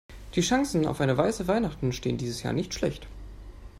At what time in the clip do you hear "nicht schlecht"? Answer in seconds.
2.53-3.05